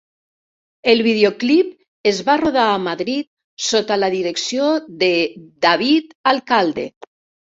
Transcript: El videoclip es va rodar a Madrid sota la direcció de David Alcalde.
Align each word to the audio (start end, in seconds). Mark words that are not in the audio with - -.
El 0.93 1.01
videoclip 1.07 1.67
es 2.11 2.21
va 2.29 2.37
rodar 2.41 2.63
a 2.69 2.79
Madrid 2.85 3.27
sota 3.65 3.99
la 4.05 4.09
direcció 4.15 4.69
de 5.03 5.11
David 5.67 6.17
Alcalde. 6.33 6.87